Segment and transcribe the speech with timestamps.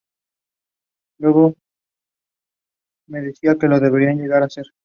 [1.19, 1.53] Luego
[3.05, 4.65] me decía lo que deberían llegar a ser.